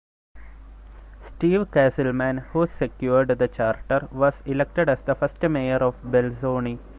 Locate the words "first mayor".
5.13-5.77